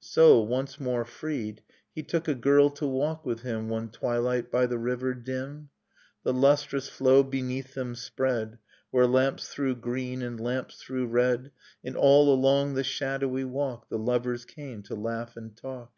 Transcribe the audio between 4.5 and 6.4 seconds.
by the river; dim. The